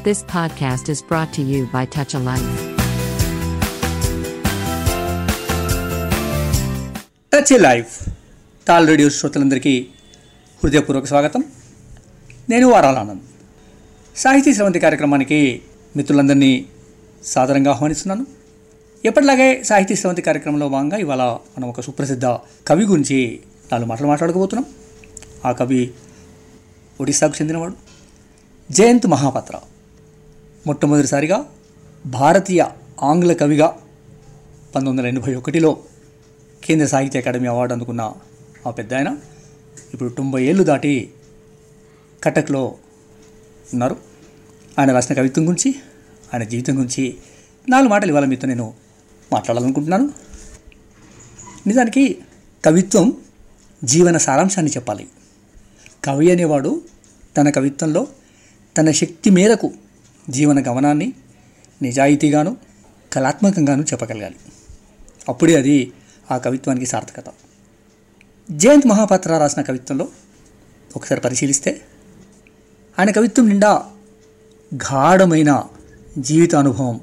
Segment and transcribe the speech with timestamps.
[0.00, 2.58] This podcast is brought to you by Touch a Life.
[7.32, 8.08] Touch a life
[8.68, 9.86] Tal radio శ్రోతలందరికీ
[10.64, 11.44] హృదయపూర్వక స్వాగతం.
[12.50, 13.20] నేను వారాలానంద్.
[14.16, 15.62] సాహితీ స్రవంతి కార్యక్రమానికి
[15.96, 16.66] మిత్రులందరినీ
[17.24, 18.26] సాదరంగా ఆహ్వానిస్తున్నాను.
[19.04, 22.24] ఎప్పటిలాగే సాహితీ స్రవంతి కార్యక్రమంలో భాగంగా ఇవాళ మనం ఒక సుప్రసిద్ధ
[22.68, 23.40] కవి గురించి
[23.72, 24.72] నాలుగు మాటలు మాట్లాడుకోబోతున్నాం
[25.44, 25.90] ఆ కవి
[27.00, 27.74] ఒడిశాకు చెందినవాడు.
[28.72, 29.54] జయంత్ మహాపాత్ర.
[30.66, 31.46] మొట్టమొదటిసారిగా
[32.06, 32.64] భారతీయ
[33.02, 33.66] ఆంగ్ల కవిగా
[34.74, 35.78] పంతొమ్మిది వందల ఎనభై ఒకటిలో
[36.64, 38.12] కేంద్ర సాహిత్య అకాడమీ అవార్డు అందుకున్న
[38.66, 39.16] ఆ పెద్ద ఆయన
[39.94, 41.10] ఇప్పుడు తొంభై ఏళ్ళు దాటి
[42.24, 42.66] కటక్లో
[43.72, 43.96] ఉన్నారు.
[44.78, 45.74] ఆయన రాసిన కవిత్వం గురించి
[46.34, 47.16] ఆయన జీవితం గురించి
[47.68, 48.74] నాలుగు మాటలు ఇవాళ మీతో నేను
[49.32, 50.10] మాట్లాడాలనుకుంటున్నాను.
[51.66, 52.18] నిజానికి
[52.64, 53.16] కవిత్వం
[53.84, 55.08] జీవన సారాంశాన్ని చెప్పాలి.
[56.04, 56.82] కవి అనేవాడు
[57.36, 58.06] తన కవిత్వంలో
[58.78, 59.72] తన శక్తి మేరకు
[60.28, 61.12] జీవన గమనాన్ని
[61.82, 62.56] నిజాయితీగాను
[63.12, 64.34] కళాత్మకంగాను చెప్పగలగాలి.
[65.28, 65.92] అప్పుడే అది
[66.30, 67.24] ఆ కవిత్వానికి సార్థకత.
[68.50, 70.08] జయంత్ మహాపాత్ర రాసిన కవిత్వంలో
[70.96, 71.80] ఒకసారి పరిశీలిస్తే
[72.98, 73.84] ఆయన కవిత్వం నిండా
[74.74, 75.64] గాఢమైన
[76.18, 77.00] జీవిత అనుభవం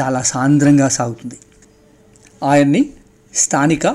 [0.00, 1.38] చాలా సాంద్రంగా సాగుతుంది.
[2.42, 2.90] ఆయన్ని
[3.34, 3.86] స్థానిక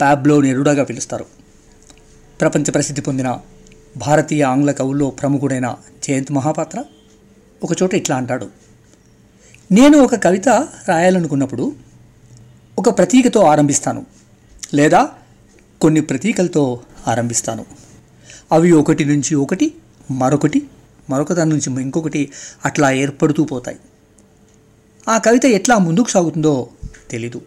[0.00, 1.26] ప్యాబ్లో నెరుడాగా పిలుస్తారు.
[2.40, 3.38] ప్రపంచ ప్రసిద్ధి పొందిన
[3.96, 6.84] భారతీయ ఆంగ్ల కవుల్లో ప్రముఖుడైన జయంత్ మహాపాత్ర
[7.62, 8.48] ఒకచోట ఇట్లా అంటాడు.
[9.72, 10.48] నేను ఒక కవిత
[10.88, 11.72] రాయాలనుకున్నప్పుడు
[12.78, 14.06] ఒక ప్రతీకతో ఆరంభిస్తాను.
[14.74, 15.08] లేదా
[15.80, 17.66] కొన్ని ప్రతీకలతో ఆరంభిస్తాను.
[18.52, 19.74] అవి ఒకటి నుంచి ఒకటి
[20.10, 20.66] మరొకటి
[21.10, 22.32] మరొక దాని నుంచి ఇంకొకటి
[22.64, 23.78] అట్లా ఏర్పడుతూ పోతాయి.
[25.08, 26.68] ఆ కవిత ఎట్లా ముందుకు సాగుతుందో
[27.10, 27.42] తెలీదు.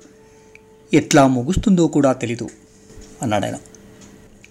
[0.93, 2.49] ఎట్లా ముగుస్తుందో కూడా తెలీదు
[3.21, 3.55] అన్నాడాయన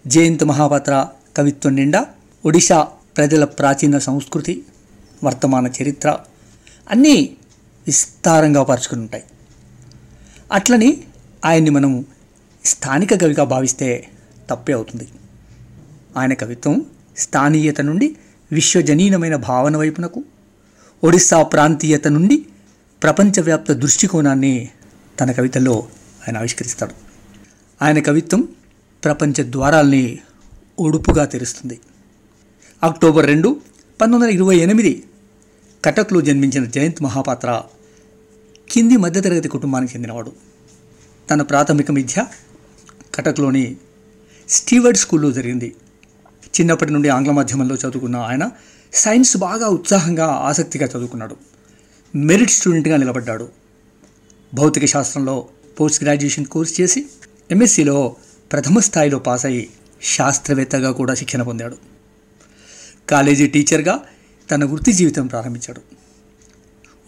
[0.07, 1.07] జయంత్ మహాపాత్ర
[1.37, 2.07] కవిత్వం నిండా
[2.47, 2.83] ఒడిశా
[3.17, 4.65] ప్రజల ప్రాచీన సంస్కృతి
[5.25, 6.19] వర్తమాన చరిత్ర
[6.91, 7.37] అన్నీ
[7.87, 9.25] విస్తారంగా పరుచుకుని ఉంటాయి.
[10.53, 11.05] అట్లని
[11.45, 12.07] ఆయన్ని మనం
[12.65, 14.09] స్థానిక కవిగా భావిస్తే
[14.51, 15.09] తప్పే అవుతుంది.
[16.17, 18.17] ఆయన కవిత్వం స్థానీయత నుండి
[18.53, 20.25] విశ్వజనీనమైన భావన వైపునకు
[21.05, 22.47] ఒడిస్సా ప్రాంతీయత నుండి
[23.03, 24.69] ప్రపంచవ్యాప్త దృష్టికోణాన్ని
[25.21, 25.79] తన కవితల్లో
[26.29, 26.95] ఆయన ఆవిష్కరిస్తాడు.
[27.85, 28.49] ఆయన కవిత్వం
[29.05, 30.19] ప్రపంచ ద్వారాల్ని
[30.79, 31.81] ఒడుపుగా తెరుస్తుంది.
[32.83, 33.61] అక్టోబర్ రెండు
[34.01, 35.05] పంతొమ్మిది వందల ఇరవై ఎనిమిది
[35.85, 37.63] కటక్లో జన్మించిన జయంత్ మహాపాత్ర
[38.71, 40.33] కింది మధ్యతరగతి కుటుంబానికి చెందినవాడు.
[41.31, 42.27] తన ప్రాథమిక విద్య
[43.15, 43.77] కటక్లోని
[44.49, 45.75] స్టీవర్డ్ స్కూల్లో జరిగింది.
[46.61, 48.51] చిన్నప్పటి నుండి ఆంగ్ల మాధ్యమంలో చదువుకున్న ఆయన
[48.93, 51.37] సైన్స్ బాగా ఉత్సాహంగా ఆసక్తిగా చదువుకున్నాడు.
[52.17, 53.49] మెరిట్ స్టూడెంట్గా నిలబడ్డాడు.
[54.55, 55.49] భౌతిక శాస్త్రంలో
[55.81, 57.07] పోస్ట్ గ్రాడ్యుయేషన్ కోర్స్ చేసి
[57.51, 58.17] ఎంఎస్సిలో
[58.53, 59.71] ప్రథమ స్థాయిలో పాస్ అయ్యి
[60.03, 61.77] శాస్త్రవేత్తగా కూడా శిక్షణ పొందాడు.
[63.09, 64.01] కాలేజీ టీచర్గా
[64.51, 65.81] తన వృత్తి జీవితం ప్రారంభించాడు.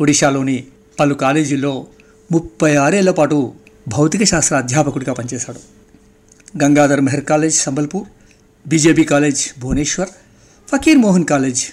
[0.00, 0.66] ఒడిశాలోని
[1.00, 1.86] పలు కాలేజీల్లో
[2.32, 3.54] ముప్పై ఆరేళ్ళ పాటు
[3.88, 5.60] భౌతిక శాస్త్ర అధ్యాపకుడిగా పనిచేశాడు.
[6.64, 8.08] Gangadhar Meher college Sambalpur
[8.69, 10.08] BJP college Bhubaneswar
[10.69, 11.66] Fakir Mohan college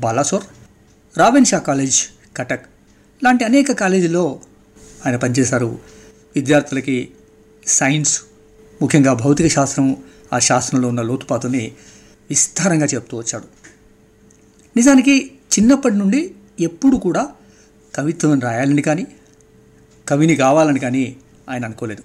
[0.00, 0.44] Balasore
[1.44, 2.02] Ravenshaw college
[2.36, 2.66] Cuttack
[3.24, 4.40] లాంటి అనేక కాలేజీల్లో
[5.06, 5.78] ఆయన పనిచేశారు.
[6.36, 7.10] విద్యార్థులకి
[7.66, 8.22] సైన్స్
[8.82, 9.96] ముఖ్యంగా భౌతిక శాస్త్రం
[10.32, 11.72] ఆ శాస్త్రంలో ఉన్న లోతుపాతుని
[12.30, 13.59] విస్తారంగా చెప్తూ వచ్చాడు.
[14.76, 17.28] నిజానికి చిన్నప్పటి నుండి ఎప్పుడు కూడా
[17.94, 19.06] కవిత్వం రాయాలని కానీ
[20.08, 21.16] కవిని కావాలని కానీ
[21.48, 22.02] ఆయన అనుకోలేదు.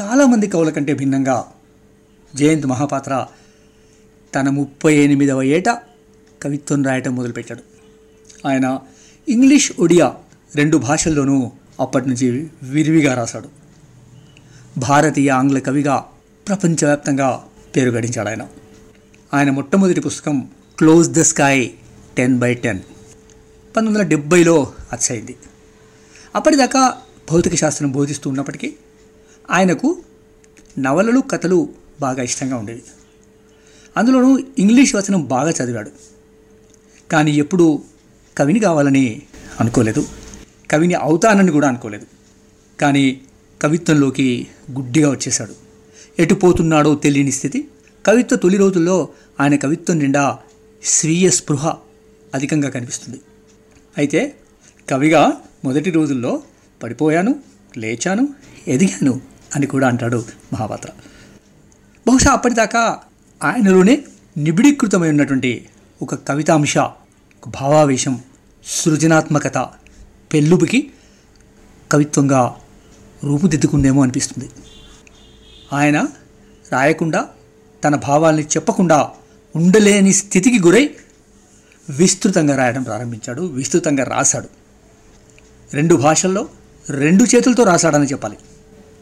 [0.00, 1.52] చాలామంది కవుల కంటే భిన్నంగా
[2.34, 3.26] జయంత్ మహాపాత్ర
[4.34, 5.68] తన ముప్పై ఎనిమిదవ ఏట
[6.42, 7.62] కవిత్వం రాయటం మొదలుపెట్టాడు.
[8.48, 8.78] ఆయన
[9.28, 10.14] ఇంగ్లీష్ ఒడియా
[10.54, 13.48] రెండు భాషల్లోనూ అప్పటి నుంచి విరివిగా రాశాడు.
[14.78, 16.04] భారతీయ ఆంగ్ల కవిగా
[16.48, 17.44] ప్రపంచవ్యాప్తంగా
[17.76, 18.48] పేరు గడించాడు ఆయన
[19.34, 21.70] ఆయన మొట్టమొదటి పుస్తకం close the sky
[22.16, 25.36] ten by ten పంతొమ్మిది వందల డెబ్బైలో అచ్చయింది
[26.34, 26.96] అప్పటిదాకా
[27.30, 28.74] భౌతిక శాస్త్రం బోధిస్తూ ఉన్నప్పటికీ
[29.50, 29.98] ఆయనకు
[30.78, 31.68] నవలలు కథలు
[32.00, 32.82] బాగా ఇష్టంగా ఉండేవి.
[33.96, 35.90] అందులోనూ ఇంగ్లీష్ వచనం బాగా చదివాడు.
[37.12, 37.82] కానీ ఎప్పుడూ
[38.38, 39.22] కవిని కావాలని
[39.60, 40.08] అనుకోలేదు.
[40.70, 42.06] కవిని అవుతానని కూడా అనుకోలేదు.
[42.80, 43.20] కానీ
[43.62, 45.54] కవిత్వంలోకి గుడ్డిగా వచ్చేశాడు.
[46.18, 47.68] ఎటు పోతున్నాడో తెలియని స్థితి.
[48.06, 49.08] కవిత్వ తొలి రోజుల్లో
[49.40, 50.38] ఆయన కవిత్వం నిండా
[50.86, 51.74] స్వీయ స్పృహ
[52.34, 53.20] అధికంగా కనిపిస్తుంది.
[53.98, 54.36] అయితే
[54.90, 55.32] కవిగా
[55.64, 56.42] మొదటి రోజుల్లో
[56.82, 57.34] పడిపోయాను
[57.76, 58.28] లేచాను
[58.68, 59.20] ఎదిగాను
[59.56, 60.90] అని కూడా అంటాడు మహాపాత్ర.
[62.08, 62.98] బహుశా అప్పటిదాకా
[63.44, 64.04] ఆయనలోనే
[64.36, 65.68] నిబిడీకృతమై ఉన్నటువంటి
[66.02, 68.20] ఒక కవితాంశ ఒక భావావేశం
[68.66, 69.58] సృజనాత్మకత
[70.32, 70.90] పెళ్ళుబికి
[71.92, 72.54] కవిత్వంగా
[73.24, 74.50] రూపుదిద్దుకుందేమో అనిపిస్తుంది.
[75.72, 76.08] ఆయన
[76.72, 77.28] రాయకుండా
[77.84, 79.10] తన భావాల్ని చెప్పకుండా
[79.56, 80.90] ఉండలేని స్థితికి గురై
[81.90, 84.48] విస్తృతంగా రాయడం ప్రారంభించాడు విస్తృతంగా రాశాడు.
[85.72, 86.48] రెండు భాషల్లో
[86.90, 88.36] రెండు చేతులతో రాశాడని చెప్పాలి.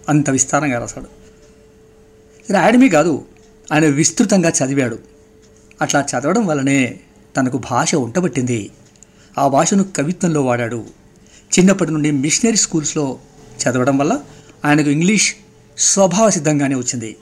[0.09, 1.07] అంత విస్తారంగా రాశాడు.
[2.53, 3.25] రాయడమే కాదు
[3.73, 4.99] ఆయన విస్తృతంగా చదివాడు.
[5.83, 7.01] అట్లా చదవడం వల్లనే
[7.37, 8.71] తనకు భాష ఉంటబట్టింది.
[9.39, 10.87] ఆ భాషను కవిత్వంలో వాడాడు.
[11.59, 13.19] చిన్నప్పటి నుండి మిషనరీ స్కూల్స్లో
[13.63, 14.21] చదవడం వల్ల
[14.65, 15.35] ఆయనకు ఇంగ్లీష్
[15.79, 17.17] స్వభావ సిద్ధంగానే వచ్చింది.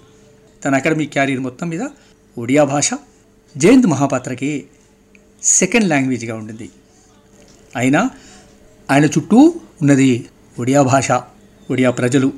[0.65, 1.81] తన అకాడమిక్ క్యారియర్ మొత్తం మీద
[2.39, 2.91] ఒడియా భాష
[3.57, 4.67] జయంత్ మహాపాత్రకి
[5.43, 6.71] సెకండ్ లాంగ్వేజ్గా ఉండింది
[7.77, 8.11] అయినా
[8.91, 10.29] ఆయన చుట్టూ ఉన్నది
[10.59, 11.13] ఒడియా భాష
[11.71, 12.33] ఒడియా ప్రజలు.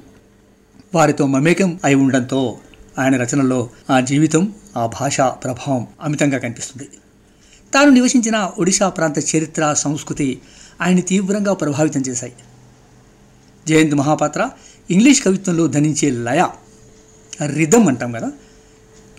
[0.94, 2.58] వారితో మమేకం అయి ఉండడంతో
[2.98, 6.88] ఆయన రచనల్లో ఆ జీవితం ఆ భాష ప్రభావం అమితంగా కనిపిస్తుంది.
[7.74, 10.40] తాను నివసించిన ఒడిశా ప్రాంత చరిత్ర సంస్కృతి
[10.82, 12.32] ఆయన్ని తీవ్రంగా ప్రభావితం చేశాయి.
[13.68, 14.50] జయంత్ మహాపాత్ర
[14.90, 16.48] ఇంగ్లీష్ కవిత్వంలో ధనించే లయ
[17.46, 18.32] రిధం అంటాం కదా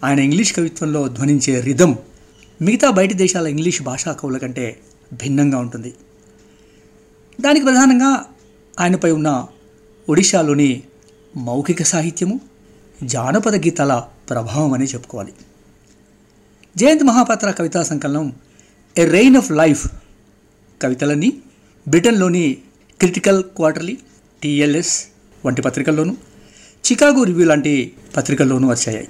[0.06, 1.92] ఆయన ఇంగ్లీష్ కవిత్వంలో ధ్వనించే రిధం
[2.62, 4.66] మిగతా బయటి దేశాల ఇంగ్లీష్ భాషా కవుల కంటే
[5.14, 5.92] భిన్నంగా ఉంటుంది.
[7.42, 8.26] దానికి ప్రధానంగా
[8.80, 9.48] ఆయనపై ఉన్న
[10.10, 10.84] ఒడిశాలోని
[11.38, 12.40] మౌఖిక సాహిత్యము
[13.04, 15.34] జానపద గీతాల ప్రభావం అని చెప్పుకోవాలి.
[16.78, 18.34] జయంత్ మహాపాత్ర కవితా సంకలనం
[18.98, 19.88] ఎ రెయిన్ ఆఫ్ లైఫ్
[20.82, 21.30] కవితలన్నీ
[21.88, 22.58] బ్రిటన్లోని
[23.00, 23.98] క్రిటికల్ క్వార్టర్లీ
[24.44, 24.94] టీఎల్ఎస్
[25.46, 26.14] వంటి పత్రికల్లోనూ
[26.86, 29.08] చికాగో రివ్యూ లాంటి పత్రికల్లోనూ వచ్చాయి.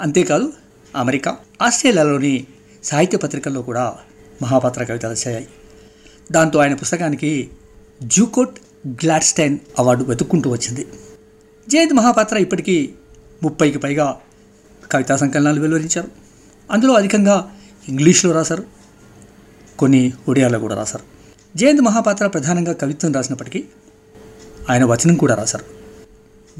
[0.00, 0.52] అంతేకాదు
[0.96, 2.46] అమెరికా ఆస్ట్రేలియాలోని
[2.84, 3.96] సాహిత్య పత్రికల్లో కూడా
[4.42, 5.48] మహాపాత్ర కవితలు వచ్చాయి.
[6.32, 7.50] దాంతో ఆయన పుస్తకానికి
[8.02, 10.86] జూకోట్ గ్లాడ్స్టైన్ అవార్డు వెతుక్కుంటూ వచ్చింది.
[11.68, 12.94] జయంత్ మహాపాత్ర ఇప్పటికీ
[13.42, 14.20] ముప్పైకి పైగా
[14.90, 16.08] కవితా సంకలనాలు వెలువరించారు.
[16.70, 17.56] అందులో అధికంగా
[17.88, 18.64] ఇంగ్లీష్లో రాశారు.
[19.78, 21.04] కొన్ని ఒడియాలో కూడా రాశారు.
[21.58, 23.64] జయంత్ మహాపాత్ర ప్రధానంగా కవిత్వం రాసినప్పటికీ
[24.70, 25.64] ఆయన వచనం కూడా రాశారు.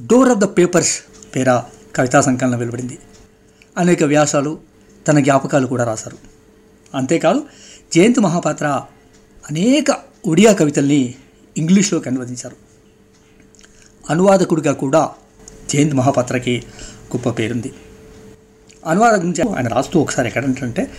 [0.06, 1.02] డోర్ ఆఫ్ ద పేపర్స్
[1.36, 1.62] పేర
[1.96, 2.98] కవితా సంకలనం వెలువడింది.
[3.80, 4.58] అనేక వ్యాసాలు
[5.08, 6.18] తన జ్ఞాపకాలు కూడా రాశారు.
[6.94, 7.46] అంతేకాదు
[7.94, 8.66] జయంత్ మహాపాత్ర
[9.50, 9.96] అనేక
[10.26, 11.14] ఒడియా కవితల్ని
[11.56, 12.56] ఇంగ్లీష్లోకి అనువదించారు.
[14.10, 15.10] అనువాదకుడిగా కూడా
[15.70, 16.62] జయంత్ మహాపాత్రకి
[17.16, 17.74] గొప్ప పేరుంది.
[18.86, 20.90] అనువాదం గురించి ఆయన రాస్తూ ఒకసారి ఎక్కడంటే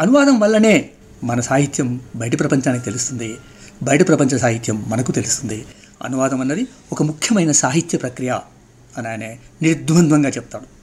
[0.00, 0.90] అనువాదం వల్లనే
[1.24, 3.36] మన సాహిత్యం బయట ప్రపంచానికి తెలుస్తుంది
[3.82, 5.64] బయట ప్రపంచ సాహిత్యం మనకు తెలుస్తుంది.
[6.02, 8.38] అనువాదం అన్నది ఒక ముఖ్యమైన సాహిత్య ప్రక్రియ
[8.98, 10.79] అని ఆయన నిర్ద్వంద్వంగా చెప్తాడు.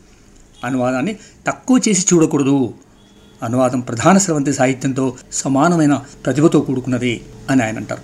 [0.63, 1.17] అనువాదాన్ని
[1.47, 2.73] తక్కువ చేసి చూడకూడదు.
[3.43, 8.01] అనువాదం ప్రధాన స్రవంతి సాహిత్యంతో సమానమైన ప్రతిభతో కూడుకున్నది అని ఆయన అంటారు.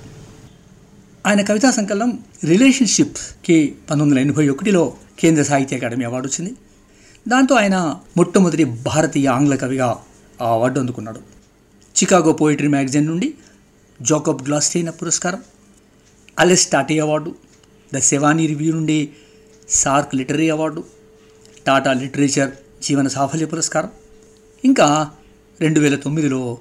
[1.28, 6.56] ఆయన కవితా సంకలనం రిలేషన్షిప్కి పంతొమ్మిది వందల ఎనభై ఒకటిలో కేంద్ర సాహిత్య అకాడమీ అవార్డు వచ్చింది.
[7.28, 9.98] దాంతో ఆయన మొట్టమొదటి భారతీయ ఆంగ్ల కవిగా
[10.42, 11.18] ఆ అవార్డు అందుకున్నాడు.
[12.00, 13.34] చికాగో పోయిటరీ మ్యాగజైన్ నుండి
[14.02, 15.40] జోకబ్ గ్లాస్టైన పురస్కారం
[16.40, 17.36] Allen Tate award
[17.94, 19.10] the Sewanee review నుండి
[19.70, 20.84] SAARC literary award
[21.68, 22.52] Tata literature
[22.84, 23.90] జీవన సాఫల్య పురస్కారం.
[24.66, 25.12] ఇంకా
[25.62, 26.58] రెండు వేల తొమ్మిదిలో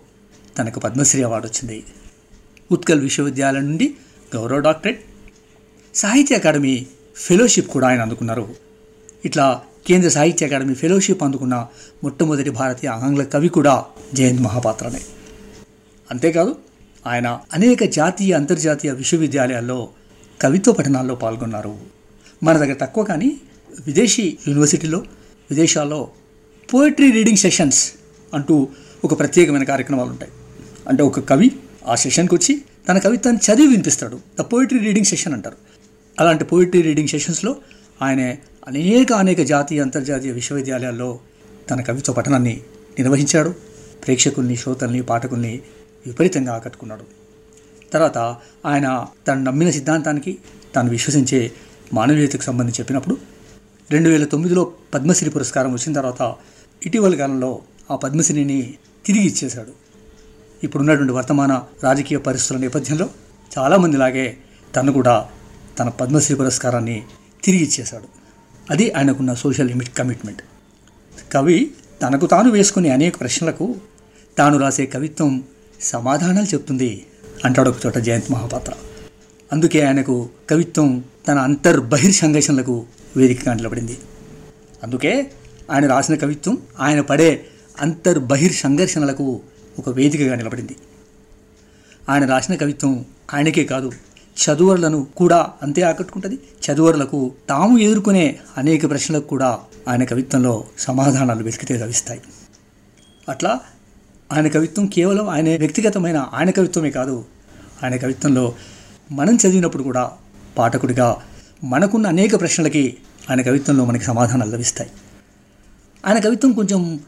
[0.59, 1.85] తనకు పద్మశ్రీ అవార్డు వచ్చింది.
[2.73, 3.95] ఉత్కల్ విశ్వవిద్యాలయం నుండి
[4.35, 5.01] గౌరవ డాక్టరేట్.
[5.95, 8.55] సాహిత్య అకాడమీ ఫెలోషిప్ కూడా ఆయన అందుకున్నారు.
[9.25, 11.67] ఇట్లా కేంద్ర సాహిత్య అకాడమీ ఫెలోషిప్ అందుకున్న
[12.03, 13.85] మొట్టమొదటి భారతీయ ఆంగ్ల కవి కూడా
[14.15, 15.01] జయంత్ మహాపాత్రనే.
[16.11, 16.57] అంతేకాదు
[17.07, 19.89] ఆయన అనేక జాతీయ అంతర్జాతీయ విశ్వవిద్యాలయాల్లో
[20.41, 21.79] కవిత్వ పఠనాల్లో పాల్గొన్నారు.
[22.43, 23.37] మన దగ్గర తక్కువ కానీ
[23.87, 24.99] విదేశీ యూనివర్సిటీలో
[25.51, 26.11] విదేశాల్లో
[26.75, 27.93] పోయిటరీ రీడింగ్ సెషన్స్
[28.35, 28.69] అంటూ
[29.05, 30.33] ఒక ప్రత్యేకమైన కార్యక్రమాలు ఉంటాయి
[30.89, 31.51] అంటే ఒక కవి
[31.87, 34.21] ఆ సెషన్కి వచ్చి తన కవిత్వాన్ని చదివి వినిపిస్తాడు.
[34.39, 35.57] ద పోయిటరీ రీడింగ్ సెషన్ అంటారు.
[36.21, 37.57] అలాంటి పోయిటరీ రీడింగ్ సెషన్స్లో
[38.03, 38.37] ఆయన
[38.69, 41.21] అనేక అనేక జాతీయ అంతర్జాతీయ విశ్వవిద్యాలయాల్లో
[41.71, 42.61] తన కవిత్వ పఠనాన్ని
[42.99, 43.55] నిర్వహించాడు.
[44.07, 45.61] ప్రేక్షకుల్ని శ్రోతల్ని పాఠకుల్ని
[46.07, 47.05] విపరీతంగా ఆకట్టుకున్నాడు.
[47.93, 48.19] తర్వాత
[48.67, 50.39] ఆయన తను నమ్మిన సిద్ధాంతానికి
[50.75, 51.53] తాను విశ్వసించే
[51.93, 53.17] మానవీయతకు సంబంధించి చెప్పినప్పుడు
[53.93, 54.63] రెండు వేల తొమ్మిదిలో
[54.95, 56.23] పద్మశ్రీ పురస్కారం వచ్చిన తర్వాత
[56.87, 57.51] ఇటీవల కాలంలో
[57.91, 58.75] ఆ పద్మశ్రీని
[59.07, 59.73] తిరిగి ఇచ్చేశాడు.
[60.65, 63.07] ఇప్పుడున్నటువంటి వర్తమాన రాజకీయ పరిస్థితుల నేపథ్యంలో
[63.59, 64.27] చాలామంది లాగే
[64.77, 65.29] తను కూడా
[65.79, 67.03] తన పద్మశ్రీ పురస్కారాన్ని
[67.45, 68.09] తిరిగి ఇచ్చేశాడు.
[68.71, 70.43] అది ఆయనకున్న సోషల్ లిమిట్ కమిట్మెంట్.
[71.33, 71.71] కవి
[72.03, 73.75] తనకు తాను వేసుకునే అనేక ప్రశ్నలకు
[74.39, 75.45] తాను రాసే కవిత్వం
[75.81, 77.07] సమాధానాలు చెప్తుంది
[77.45, 78.73] అంటాడు ఒక చోట జయంత్ మహాపాత్ర.
[79.53, 82.77] అందుకే ఆయనకు కవిత్వం తన అంతర్ బహిర్ సంఘర్షణలకు
[83.17, 83.99] వేదికగా నిలబడింది
[84.83, 85.31] అందుకే
[85.71, 87.47] ఆయన రాసిన కవిత్వం ఆయన పడే
[87.81, 89.41] అంతర్ బహిర్ సంఘర్షణలకు
[89.79, 90.77] ఒక వేదికగా నిలబడింది
[92.09, 93.05] ఆయన రాసిన కవిత్వం
[93.35, 93.93] ఆయనకే కాదు
[94.45, 96.39] చదువరులను కూడా అంతే ఆకట్టుకుంటుంది.
[96.67, 102.21] చదువరులకు తాము ఎదుర్కొనే అనేక ప్రశ్నలకు కూడా ఆయన కవిత్వంలో సమాధానాలు వెతికితే లభిస్తాయి.
[103.29, 103.61] అట్లా
[104.33, 107.25] ఆయన కవిత్వం కేవలం ఆయన వ్యక్తిగతమైన ఆయన కవిత్వమే కాదు
[107.83, 108.55] ఆయన కవిత్వంలో
[109.13, 110.11] మనం చదివినప్పుడు కూడా
[110.59, 111.17] పాఠకుడిగా
[111.65, 112.97] మనకున్న అనేక ప్రశ్నలకి
[113.31, 114.91] ఆయన కవిత్వంలో మనకి సమాధానాలు లభిస్తాయి.
[116.07, 117.01] ఆయన కవిత్వం కొంచెం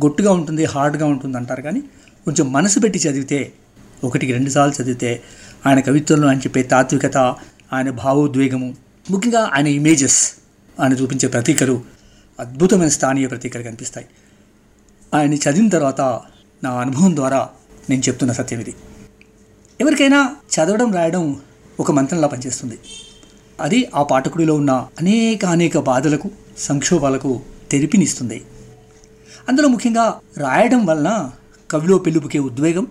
[0.00, 1.80] గొట్టుగా ఉంటుంది హార్డ్గా ఉంటుంది అంటారు కానీ
[2.24, 3.52] కొంచెం మనసు పెట్టి చదివితే
[4.04, 5.22] ఒకటికి రెండుసార్లు చదివితే
[5.66, 7.16] ఆయన కవిత్వంలో ఆయన చెప్పే తాత్వికత
[7.72, 8.76] ఆయన భావోద్వేగము
[9.10, 10.34] ముఖ్యంగా ఆయన ఇమేజెస్
[10.80, 11.82] ఆయన చూపించే ప్రతీకలు
[12.40, 14.06] అద్భుతమైన స్థానీయ ప్రతీకలు కనిపిస్తాయి.
[15.14, 16.00] ఆయన చదివిన తర్వాత
[16.64, 17.48] నా అనుభవం ద్వారా
[17.90, 18.74] నేను చెప్తున్న సత్యం ఇది.
[19.80, 21.40] ఎవరికైనా చదవడం రాయడం
[21.80, 22.78] ఒక మంత్రంలా పనిచేస్తుంది.
[23.60, 28.44] అది ఆ పాఠకుడిలో ఉన్న అనేక అనేక బాధలకు సంక్షోభాలకు తెరిపినిస్తుంది.
[29.48, 31.30] అందులో ముఖ్యంగా రాయడం వలన
[31.70, 32.86] కవిలో పెళ్ళుపుకే ఉద్వేగం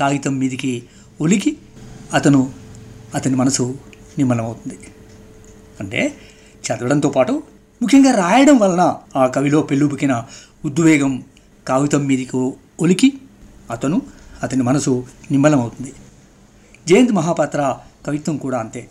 [0.00, 0.82] కాగితం మీదికి
[1.20, 1.56] ఒలికి
[2.14, 2.52] అతను
[3.14, 3.74] అతని మనసు
[4.18, 4.78] నిమ్మలమవుతుంది.
[5.80, 6.16] అంటే
[6.66, 7.42] చదవడంతో పాటు
[7.82, 10.24] ముఖ్యంగా రాయడం వలన ఆ కవిలో పెళ్ళుబుకిన
[10.64, 11.24] ఉద్వేగం
[11.68, 13.12] కాగితం మీదికి ఒలికి
[13.70, 14.02] అతను
[14.42, 15.92] అతని మనసు నిమ్మలమవుతుంది.
[16.88, 18.88] జయంత్ మహాపాత్ర కవిత్వం కూడా అంతే.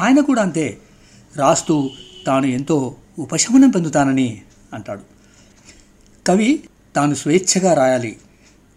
[0.00, 0.78] ఆయన కూడా అంతే.
[1.36, 1.90] రాస్తూ
[2.26, 4.42] తాను ఎంతో ఉపశమనం పొందుతానని
[4.74, 5.00] అంటాడు.
[6.26, 6.64] కవి
[6.96, 8.16] తాను స్వేచ్ఛగా రాయాలి.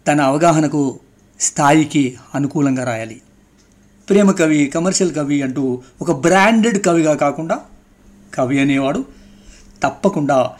[0.07, 0.99] తన అవగాహనకు
[1.39, 3.21] స్థాయికి అనుకూలంగా రాయాలి.
[4.09, 7.59] ప్రేమ కవి కమర్షియల్ కవి అంటూ ఒక బ్రాండెడ్ కవిగా కాకుండా
[8.33, 9.05] కవి అనేవాడు
[9.83, 10.51] తప్పకుండా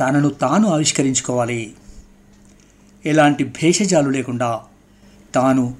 [0.00, 1.74] తనను తాను ఆవిష్కరించుకోవాలి.
[3.06, 4.60] ఎలాంటి భేషజాలు లేకుండా
[5.34, 5.76] తాను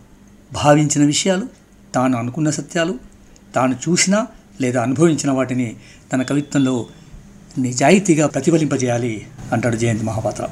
[0.52, 1.46] భావించిన విషయాలు
[1.94, 3.07] తాను అనుకున్న సత్యాలు
[3.54, 4.26] తాను చూసిన
[4.60, 5.76] లేదా అనుభవించిన వాటిని
[6.12, 6.86] తన కవిత్వంలో
[7.58, 10.48] నిజాయితీగా ప్రతిఫలింపజేయాలి అంటాడు జయంత్ మహాపాత్ర.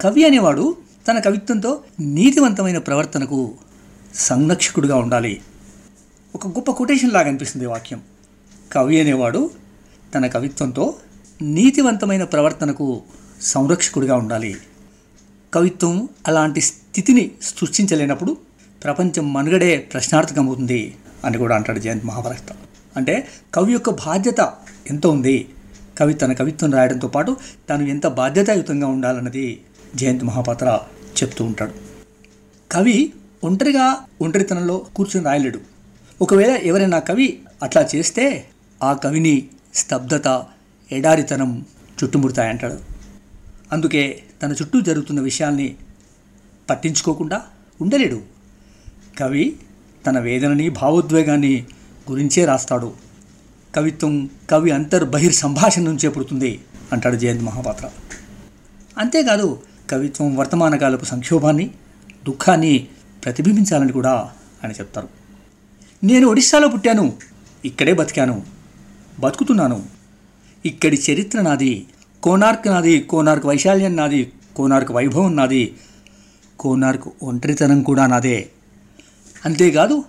[0.00, 0.76] కవి అనేవాడు
[1.08, 3.54] తన కవిత్వంతో నీతివంతమైన ప్రవర్తనకు
[4.14, 5.40] సంరక్షకుడుగా ఉండాలి.
[6.34, 8.00] ఒక గొప్ప కొటేషన్ లాగా అనిపిస్తుంది వాక్యం.
[8.72, 9.50] కవి అనేవాడు
[10.14, 10.94] తన కవిత్వంతో
[11.42, 13.02] నీతివంతమైన ప్రవర్తనకు
[13.42, 14.56] సంరక్షకుడిగా ఉండాలి.
[15.54, 18.36] కవిత్వం అలాంటి స్థితిని సృష్టించలేనప్పుడు
[18.84, 20.94] ప్రపంచం మనుగడే ప్రశ్నార్థకమవుతుంది.
[21.24, 22.54] అని కూడా అంటాడు జయంత్ మహాభారత
[22.96, 24.52] అంటే కవి యొక్క బాధ్యత
[24.90, 25.48] ఎంత ఉంది?
[25.98, 27.36] కవి తన కవిత్వం రాయడంతో పాటు
[27.68, 29.60] తాను ఎంత బాధ్యతాయుతంగా ఉండాలన్నది
[29.94, 30.80] జయంత్ మహాపాత్ర
[31.22, 31.72] చెప్తూ ఉంటాడు.
[32.72, 33.12] కవి
[33.44, 35.60] ఒంటరిగా ఒంటరితనంలో కూర్చొని రాయలేడు.
[36.22, 38.44] ఒకవేళ ఎవరైనా కవి అట్లా చేస్తే
[38.82, 40.44] ఆ కవిని స్తబ్దత
[40.92, 41.66] ఎడారితనం
[42.04, 42.78] చుట్టుముడతాయంటాడు.
[43.72, 45.76] అందుకే తన చుట్టూ జరుగుతున్న విషయాల్ని
[46.70, 47.42] పట్టించుకోకుండా
[47.80, 48.22] ఉండలేడు.
[49.18, 49.56] కవి
[50.06, 51.64] తన వేదనని భావోద్వేగాన్ని
[52.10, 52.92] గురించే రాస్తాడు.
[53.74, 56.60] కవిత్వం కవి అంతర్ బహిర్ సంభాషణ నుంచే పుడుతుంది
[56.92, 57.90] అంటాడు జయంత్ మహాపాత్ర.
[58.98, 59.58] అంతేకాదు
[59.90, 61.70] కవిత్వం వర్తమాన కాలపు సంక్షోభాన్ని
[62.26, 62.86] దుఃఖాన్ని
[63.24, 64.10] ప్రతిబింబించాలని కూడా
[64.64, 65.08] ఆయన చెప్తారు.
[66.04, 67.12] నేను ఒడిశాలో పుట్టాను
[67.64, 68.42] ఇక్కడే బతికాను
[69.20, 69.84] బతుకుతున్నాను.
[70.66, 71.86] ఇక్కడి చరిత్ర నాది
[72.22, 75.74] కోనార్క్ నాది కోనార్క్ వైశాల్యం నాది కోనార్క్ వైభవం నాది
[76.58, 78.50] కోనార్క్ ఒంటరితనం కూడా నాదే.
[79.44, 80.04] అంతేకాదు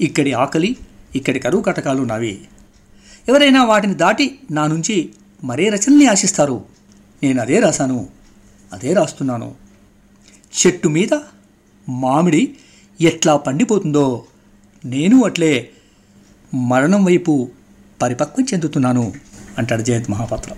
[0.00, 0.76] ఇక్కడి ఆకలి
[1.14, 2.40] ఇక్కడి కరువు కటకాలు నావి.
[3.28, 5.12] ఎవరైనా వాటిని దాటి నా నుంచి
[5.44, 6.64] మరే రచనల్ని ఆశిస్తారు.
[7.22, 8.08] నేను అదే రాశాను
[8.72, 9.54] అదే రాస్తున్నాను.
[10.60, 11.18] చెట్టు మీద
[11.88, 12.56] మామిడి
[13.00, 14.24] ఎట్లా పండిపోతుందో
[14.84, 15.70] నేను అట్లే
[16.54, 17.50] మరణం వైపు
[18.02, 19.12] పరిపక్వం చెందుతున్నాను
[19.58, 20.52] అంటాడు జయంత్ మహాపాత్ర.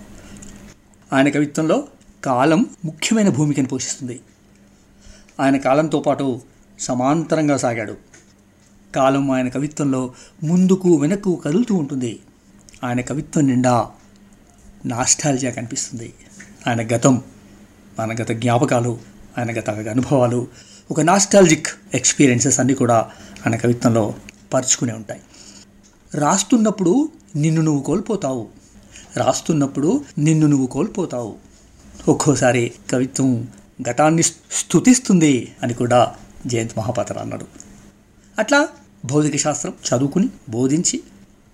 [1.13, 1.87] ఆయన కవిత్వంలో
[2.23, 4.19] కాలం ముఖ్యమైన భూమికను పోషిస్తుంది.
[5.39, 6.41] ఆయన కాలంతో పాటు
[6.79, 7.97] సమాంతరంగా సాగాడు.
[8.95, 12.19] కాలం ఆయన కవిత్వంలో ముందుకు వెనక్కు కదులుతూ ఉంటుంది.
[12.83, 13.87] ఆయన కవిత్వం నిండా
[14.85, 16.13] నాస్టాలజియా కనిపిస్తుంది.
[16.67, 17.21] ఆయన గతం
[17.99, 18.99] ఆయన గత జ్ఞాపకాలు
[19.37, 20.47] ఆయన గత అనుభవాలు
[20.91, 22.95] ఒక నాస్టాలజిక్ ఎక్స్పీరియన్సెస్ అన్నీ కూడా
[23.45, 24.13] ఆయన కవిత్వంలో
[24.53, 25.21] పరుచుకునే ఉంటాయి.
[26.13, 28.47] రాస్తున్నప్పుడు నిన్ను నువ్వు కోల్పోతావు.
[29.17, 31.35] రాస్తున్నప్పుడు నిన్ను నువ్వు కోల్పోతావు.
[32.07, 33.47] ఒక్కోసారి కవిత్వం
[33.89, 36.15] గతాన్ని స్థుతిస్తుంది అని కూడా
[36.47, 37.45] జయంత్ మహాపాత్ర అన్నాడు.
[38.39, 38.67] అట్లా
[39.05, 41.03] భౌతిక శాస్త్రం చదువుకుని బోధించి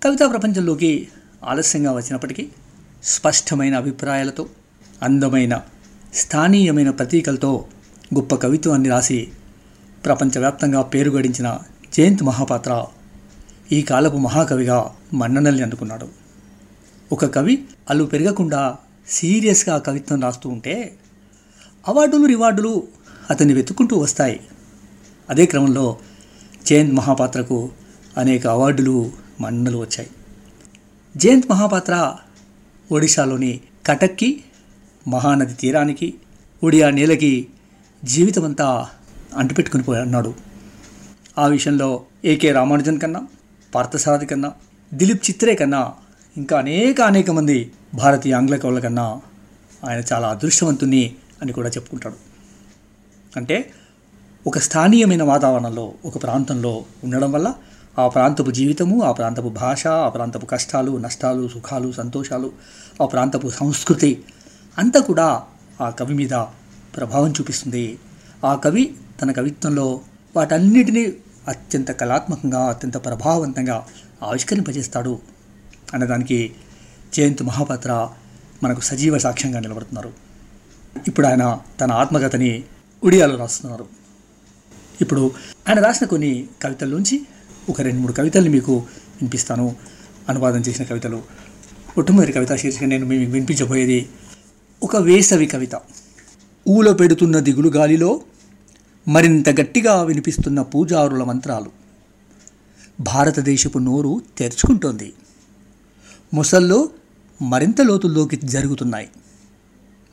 [0.04, 1.08] కవితా ప్రపంచంలోకి
[1.44, 2.50] ఆలస్యంగా వచ్చినప్పటికీ
[3.04, 4.50] స్పష్టమైన అభిప్రాయాలతో
[5.01, 5.62] అందమైన
[6.13, 7.65] స్థానీయమైన ప్రతీకలతో
[8.15, 9.32] గొప్ప కవిత్వాన్ని రాసి
[10.06, 11.60] ప్రపంచవ్యాప్తంగా పేరు గడించిన
[11.98, 12.86] జయంత్ మహాపాత్ర
[13.72, 16.08] ఈ కాలపు మహాకవిగా మన్ననల్ని అందుకున్నాడు.
[17.12, 18.75] ఒక కవి అల్లు పెరగకుండా
[19.08, 20.96] సీరియస్గా కవిత్వం రాస్తూ ఉంటే
[21.88, 22.88] అవార్డులు రివార్డులు
[23.30, 24.39] అతన్ని వెతుక్కుంటూ వస్తాయి.
[25.29, 26.00] అదే క్రమంలో
[26.65, 27.72] జయంత్ మహాపాత్రకు
[28.17, 30.10] అనేక అవార్డులు మన్నలు వచ్చాయి.
[31.17, 32.15] జయంత్ మహాపాత్ర
[32.91, 34.44] ఒడిశాలోని కటక్కి
[35.08, 36.13] మహానది తీరానికి
[36.63, 37.48] ఒడియా నేలకి
[38.03, 38.88] జీవితమంతా
[39.38, 40.36] అంటుపెట్టుకుని పోయాడు
[41.38, 43.27] ఆ విషయంలో ఏకే రామానుజన్ కన్నా
[43.75, 44.51] పార్థసారథి కన్నా
[44.94, 45.94] దిలీప్ చిత్రే కన్నా
[46.38, 49.22] ఇంకా అనేక అనేక మంది భారతీయ ఆంగ్ల కవుల కన్నా
[49.84, 52.15] ఆయన చాలా అదృష్టవంతుని అని కూడా చెప్పుకుంటాడు.
[53.36, 53.74] అంటే
[54.48, 57.54] ఒక స్థానీయమైన వాతావరణంలో ఒక ప్రాంతంలో ఉండడం వల్ల
[58.00, 62.52] ఆ ప్రాంతపు జీవితము ఆ ప్రాంతపు భాష ఆ ప్రాంతపు కష్టాలు నష్టాలు సుఖాలు సంతోషాలు
[63.02, 64.24] ఆ ప్రాంతపు సంస్కృతి
[64.78, 65.44] అంతా కూడా
[65.82, 66.30] ఆ కవి మీద
[66.96, 68.00] ప్రభావం చూపిస్తుంది.
[68.46, 70.00] ఆ కవి తన కవిత్వంలో
[70.36, 71.14] వాటన్నిటినీ
[71.48, 73.86] అత్యంత కళాత్మకంగా అత్యంత ప్రభావవంతంగా
[74.24, 75.20] ఆవిష్కరింపజేస్తాడు
[75.94, 76.56] అన్నదానికి
[77.14, 78.08] జయంత్ మహాపాత్ర
[78.64, 80.14] మనకు సజీవ సాక్ష్యంగా నిలబడుతున్నారు.
[81.08, 82.64] ఇప్పుడు ఆయన తన ఆత్మకథని
[83.04, 84.05] ఉడియాలో రాస్తున్నారు.
[85.02, 85.32] ఇప్పుడు
[85.70, 87.22] ఆయన రాసిన కొన్ని కవితల్లోంచి
[87.70, 89.75] ఒక రెండు మూడు కవితల్ని మీకు వినిపిస్తాను.
[90.30, 91.16] అనువాదం చేసిన కవితలు.
[91.98, 94.10] మొట్టమొదటి కవిత శీర్షిక నేను మీకు వినిపించబోయేది
[94.84, 95.82] ఒక వేసవి కవిత.
[96.70, 98.22] ఊలో పెడుతున్న దిగులు గాలిలో
[99.08, 101.72] మరింత గట్టిగా వినిపిస్తున్న పూజారుల మంత్రాలు.
[103.00, 105.14] భారతదేశపు నోరు తెరుచుకుంటోంది.
[106.34, 106.90] ముసల్లో
[107.42, 109.10] మరింత లోతుల్లోకి జరుగుతున్నాయి.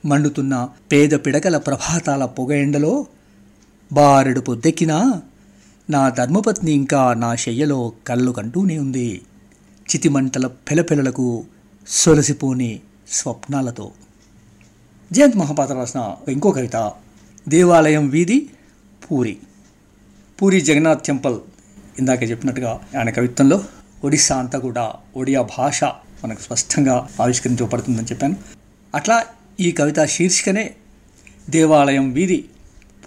[0.06, 3.06] మండుతున్న పేద పిడకల ప్రభాతాల పొగ ఎండలో
[3.92, 5.22] బారెడు పొద్దెక్కినా
[5.90, 9.20] నా ధర్మపత్ని ఇంకా నా శయ్యలో కళ్ళు కంటూనే ఉంది.
[9.94, 11.44] చితిమంటల పెలపెలలకు
[11.88, 13.90] సొలసిపోని స్వప్నాలతో.
[15.12, 16.92] జయంత్ మహాపాత్ర రాసిన ఇంకో కవిత
[17.48, 18.48] దేవాలయం వీధి
[19.04, 19.36] పూరి.
[20.42, 21.40] పూరి జగన్నాథ్ టెంపుల్
[21.98, 23.64] ఇందాక చెప్పినట్టుగా ఆయన కవిత్వంలో
[24.04, 25.84] ఒడిస్సా అంతా కూడా ఒడియా భాష
[26.24, 28.36] మనకు స్పష్టంగా ఆవిష్కరించబడుతుందని చెప్పాను.
[28.94, 29.24] అట్లా
[29.60, 30.74] ఈ కవిత శీర్షికనే
[31.50, 32.44] దేవాలయం వీధి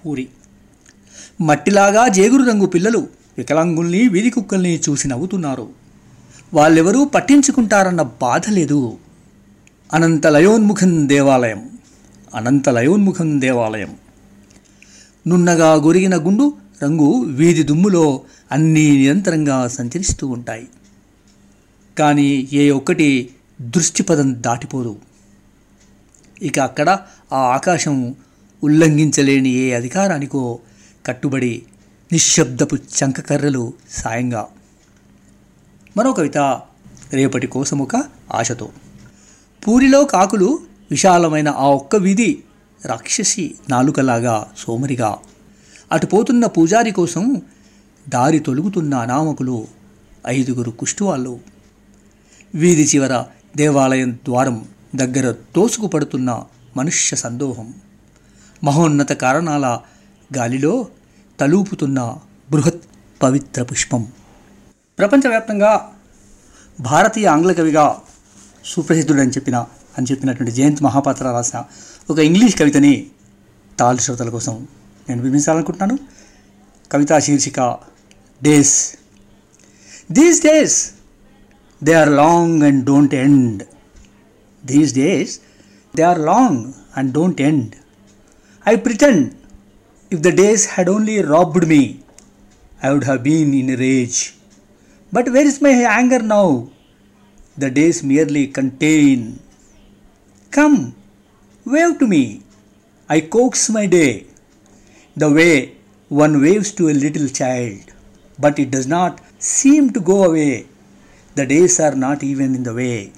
[0.05, 0.27] పూరి.
[1.41, 5.69] మట్టిలాగా జేగురు రంగు పిల్లలు వికలాంగుల్ని వీధి కుక్కల్ని చూసి నవ్వుతున్నారు.
[6.53, 8.97] వాళ్ళెవరూ పట్టించుకుంటారన్న బాధ లేదు.
[9.93, 11.69] అనంత లయోన్ముఖం దేవాలయం
[12.35, 13.95] అనంత లయోన్ముఖం దేవాలయం.
[15.27, 20.67] నున్నగా గొరిగిన గుండు రంగు వీధి దుమ్ములో అన్నీ నిరంతరంగా సంచరిస్తూ ఉంటాయి.
[21.97, 23.29] కానీ ఏ ఒక్కటి
[23.61, 24.95] దృష్టిపదం దాటిపోదు.
[26.41, 26.99] ఇక అక్కడ
[27.33, 28.15] ఆ ఆకాశం
[28.63, 30.59] ఉల్లంఘించలేని ఏ అధికారానికో
[31.05, 31.63] కట్టుబడి
[32.11, 34.47] నిశ్శబ్దపు చంకకర్రలు సాయంగా.
[35.97, 36.37] మరో కవిత
[37.13, 38.69] రేపటి కోసం ఒక ఆశతో.
[39.67, 40.59] పూరిలో కాకులు
[40.91, 42.43] విశాలమైన ఆ ఒక్క వీధి
[42.85, 45.17] రాక్షసి నాలుకలాగా సోమరిగా.
[45.91, 47.41] అటు పోతున్న పూజారి కోసం
[48.09, 49.67] దారి తొలుగుతున్న అనామకులు
[50.27, 51.39] ఐదుగురు కుష్టివాళ్ళు.
[52.55, 53.25] వీధి చివర
[53.57, 56.43] దేవాలయం ద్వారం దగ్గర తోసుకుపడుతున్న
[56.77, 57.73] మనుష్య సందోహం.
[58.63, 59.79] మహోన్నత కారణాల
[60.37, 60.87] గాలిలో
[61.39, 61.99] తలూపుతున్న
[62.51, 62.83] బృహత్
[63.23, 64.01] పవిత్ర పుష్పం.
[64.99, 65.91] ప్రపంచవ్యాప్తంగా
[66.79, 67.85] భారతీయ ఆంగ్ల కవిగా
[68.65, 69.57] సుప్రసిద్ధుడని చెప్పిన
[69.97, 71.63] అని చెప్పినటువంటి జయంత్ మహాపాత్ర రాసిన
[72.09, 72.93] ఒక ఇంగ్లీష్ కవితని
[73.79, 74.67] తాళ్ళు శ్రోతల కోసం
[75.09, 75.95] నేను వినిపించాలనుకుంటున్నాను
[76.91, 77.59] కవితా శీర్షిక
[78.43, 78.75] days.
[80.11, 80.91] These days
[81.83, 83.63] they are long and don't end
[84.65, 85.33] these days
[85.95, 87.75] they are long and don't end
[88.67, 89.25] I pretend
[90.11, 92.03] If the days had only robbed me,
[92.81, 94.35] I would have been in a rage.
[95.11, 96.69] But where is my anger now?
[97.57, 99.39] The days merely contain.
[100.51, 100.95] Come,
[101.65, 102.43] wave to me.
[103.09, 104.27] I coax my day.
[105.15, 105.75] The way
[106.09, 107.93] one waves to a little child,
[108.37, 110.67] but it does not seem to go away.
[111.33, 113.11] The days are not even in the way.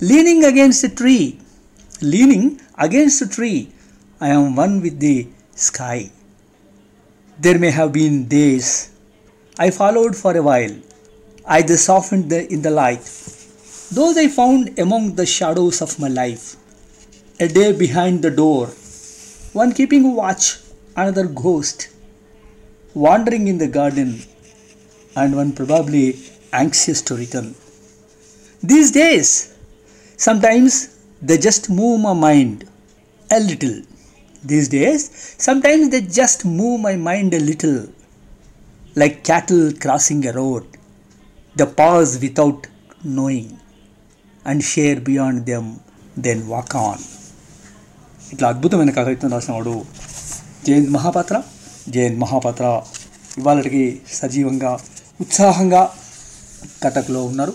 [0.00, 1.38] Leaning against a tree,
[2.00, 3.70] leaning against a tree,
[4.20, 6.10] I am one with the sky.
[7.38, 8.92] There may have been days
[9.58, 10.74] I followed for a while.
[11.44, 13.02] I softened the, in the light.
[13.92, 16.56] Those I found among the shadows of my life.
[17.38, 18.68] A day behind the door.
[19.52, 20.58] One keeping watch,
[20.96, 21.88] another ghost.
[22.94, 24.22] Wandering in the garden,
[25.16, 26.18] and one probably
[26.52, 27.54] anxious to return.
[28.62, 29.54] These days,
[30.16, 32.68] sometimes they just move my mind
[33.30, 33.82] a little.
[34.42, 35.02] These days,
[35.38, 37.76] sometimes they just move my mind a little,
[38.96, 40.64] like cattle crossing a road.
[41.56, 42.66] They pause without
[43.04, 43.48] knowing
[44.44, 45.66] and share beyond them,
[46.16, 46.98] then walk on.
[48.32, 49.72] ఇట్లా అద్భుతమైన కవిత్వం రాసిన వాడు
[50.66, 51.36] జయంత్ మహాపాత్ర
[51.88, 52.66] జయంత్ మహాపాత్ర
[53.38, 53.82] ఇవాళకి
[54.18, 54.70] సజీవంగా
[55.20, 55.82] ఉత్సాహంగా
[56.82, 57.54] కటక్లో ఉన్నారు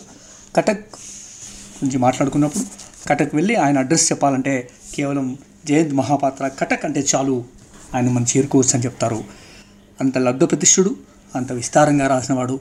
[0.56, 0.86] కటక్
[1.78, 2.66] గురించి మాట్లాడుకున్నప్పుడు
[3.10, 4.54] కటక్ వెళ్ళి ఆయన అడ్రస్ చెప్పాలంటే
[4.96, 5.28] కేవలం
[5.68, 7.46] జయంత్ మహాపాత్ర కటక్ అంటే చాలు
[7.96, 9.24] ఆయన మనం చేరుకోవచ్చు అని చెప్తారు.
[10.02, 10.96] అంత లబ్ధప్రతిష్ఠుడు
[11.36, 12.60] అంత విస్తారంగా రాసినవాడు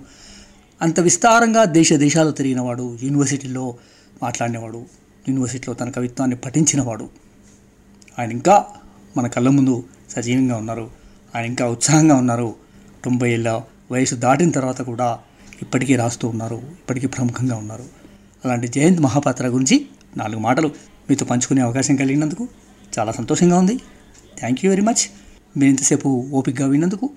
[0.83, 3.75] అంత విస్తారంగా దేశ దేశాలు తిరిగినవాడు యూనివర్సిటీలో
[4.23, 4.85] మాట్లాడినవాడు
[5.29, 7.09] యూనివర్సిటీలో తన కవిత్వాన్ని పఠించినవాడు.
[8.19, 8.65] ఆయన ఇంకా
[9.17, 10.91] మన కళ్ళ ముందు సజీవంగా ఉన్నారు.
[11.37, 12.55] ఆయన ఇంకా ఉత్సాహంగా ఉన్నారు.
[13.05, 15.19] తొంభై ఏళ్ళ వయసు దాటిన తర్వాత కూడా
[15.63, 16.57] ఇప్పటికీ రాస్తూ ఉన్నారు.
[16.57, 17.85] ఇప్పటికీ ప్రముఖంగా ఉన్నారు.
[18.45, 20.71] అలాంటి జయంత్ మహాపాత్ర గురించి నాలుగు మాటలు.
[21.11, 22.49] మీతో పంచుకునే అవకాశం కలిగినందుకు
[22.99, 23.77] చాలా సంతోషంగా ఉంది.
[24.39, 25.03] థ్యాంక్ యూ వెరీ మచ్
[25.57, 27.11] మీరు ఇంతసేపు ఓపికగా విన్నందుకు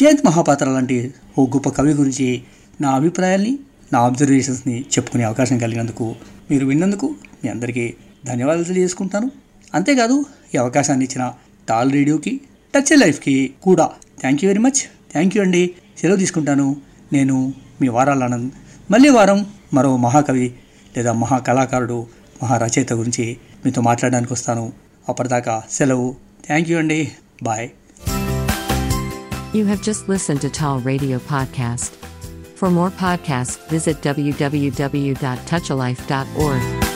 [0.00, 2.42] జయంత్ మహాపాత్ర లాంటి ఓ గొప్ప కవి గురించి
[2.80, 3.58] నా అభిప్రాయాల్ని
[3.92, 6.14] నా అబ్జర్వేషన్స్ని చెప్పుకునే అవకాశం కలిగినందుకు
[6.50, 7.94] మీరు విన్నందుకు మీ అందరికీ
[8.26, 9.30] ధన్యవాదాలు తెలియజేసుకుంటాను.
[9.74, 11.32] అంతేకాదు ఈ అవకాశాన్ని ఇచ్చిన
[11.68, 12.40] టాల్ రేడియోకి
[12.74, 14.80] టచ్ లైఫ్కి కూడా thank you very much
[15.12, 15.74] thank you అండి.
[15.98, 16.76] సెలవు తీసుకుంటాను.
[17.12, 18.50] నేను మీ వారాల ఆనంద్.
[18.90, 20.54] మళ్ళీ వారం మరో మహాకవి
[20.96, 22.06] లేదా మహా కళాకారుడు
[22.42, 24.72] మహా రచయిత గురించి మీతో మాట్లాడడానికి వస్తాను.
[25.09, 26.15] అప్పటిదాకా సెలవు
[26.47, 27.01] థ్యాంక్ యూ అండి
[27.43, 27.69] bye
[29.53, 31.93] You have just listened to Tall Radio Podcast.
[32.55, 36.88] For more podcasts, visit www.touchalife.org.